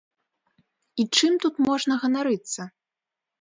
І 1.03 1.05
чым 1.17 1.33
тут 1.43 1.61
можна 1.67 1.99
ганарыцца? 2.07 2.61